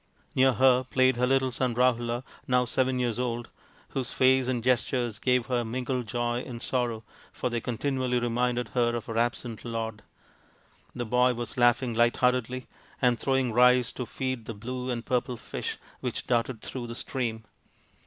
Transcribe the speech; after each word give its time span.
Near 0.33 0.53
her 0.53 0.83
played 0.83 1.17
her 1.17 1.27
little 1.27 1.51
son 1.51 1.75
Rahula, 1.75 2.23
now 2.47 2.65
seven 2.65 2.97
years 2.97 3.19
old, 3.19 3.49
whose 3.89 4.11
face 4.11 4.47
and 4.47 4.63
gestures 4.63 5.19
gave 5.19 5.45
her 5.45 5.63
mingled 5.63 6.07
joy 6.07 6.39
and 6.39 6.59
sorrow, 6.59 7.03
for 7.31 7.51
they 7.51 7.61
continually 7.61 8.17
reminded 8.19 8.69
her 8.69 8.95
of 8.95 9.05
her 9.05 9.19
absent 9.19 9.63
lord. 9.63 10.01
The 10.95 11.05
boy 11.05 11.35
was 11.35 11.55
laughing 11.55 11.93
light 11.93 12.17
heartedly, 12.17 12.65
and 12.99 13.19
throwing 13.19 13.53
rice 13.53 13.91
to 13.91 14.07
feed 14.07 14.45
the 14.45 14.55
blue 14.55 14.89
and 14.89 15.05
purple 15.05 15.37
fish 15.37 15.77
which 15.99 16.25
darted 16.25 16.63
through 16.63 16.87
the 16.87 16.95
stream. 16.95 17.43